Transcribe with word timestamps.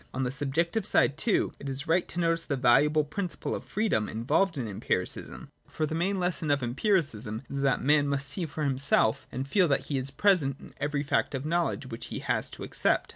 On 0.15 0.23
the 0.23 0.31
subjective 0.31 0.83
side, 0.87 1.15
too, 1.15 1.53
it 1.59 1.69
is 1.69 1.85
right 1.85 2.07
to 2.07 2.19
notice 2.19 2.45
the 2.45 2.57
valuable 2.57 3.03
principle 3.03 3.53
of 3.53 3.63
freedom 3.63 4.09
involved 4.09 4.57
in 4.57 4.67
Empiricism. 4.67 5.49
For 5.67 5.85
the 5.85 5.93
main 5.93 6.19
lesson 6.19 6.49
of 6.49 6.63
Empiricism 6.63 7.43
is 7.47 7.61
that 7.61 7.83
man 7.83 8.07
must 8.07 8.27
see 8.29 8.47
for 8.47 8.63
himself 8.63 9.27
and 9.31 9.47
feel 9.47 9.67
that 9.67 9.85
he 9.89 9.99
is 9.99 10.09
present 10.09 10.59
in 10.59 10.73
every 10.77 11.03
fact 11.03 11.35
of 11.35 11.45
knowledge 11.45 11.85
which 11.85 12.07
he 12.07 12.17
has 12.17 12.49
to 12.49 12.63
accept. 12.63 13.09